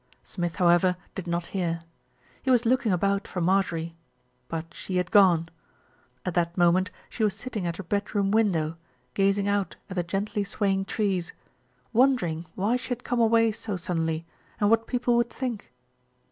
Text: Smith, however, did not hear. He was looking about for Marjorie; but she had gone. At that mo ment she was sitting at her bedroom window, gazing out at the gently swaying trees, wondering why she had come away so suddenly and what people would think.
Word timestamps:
Smith, 0.23 0.55
however, 0.55 0.97
did 1.13 1.27
not 1.27 1.45
hear. 1.53 1.83
He 2.41 2.49
was 2.49 2.65
looking 2.65 2.91
about 2.91 3.27
for 3.27 3.39
Marjorie; 3.39 3.95
but 4.47 4.65
she 4.73 4.95
had 4.95 5.11
gone. 5.11 5.47
At 6.25 6.33
that 6.33 6.57
mo 6.57 6.71
ment 6.71 6.89
she 7.07 7.23
was 7.23 7.35
sitting 7.35 7.67
at 7.67 7.77
her 7.77 7.83
bedroom 7.83 8.31
window, 8.31 8.77
gazing 9.13 9.47
out 9.47 9.75
at 9.91 9.95
the 9.95 10.01
gently 10.01 10.43
swaying 10.43 10.85
trees, 10.85 11.33
wondering 11.93 12.47
why 12.55 12.77
she 12.77 12.89
had 12.89 13.03
come 13.03 13.19
away 13.19 13.51
so 13.51 13.77
suddenly 13.77 14.25
and 14.59 14.71
what 14.71 14.87
people 14.87 15.15
would 15.17 15.29
think. 15.29 15.71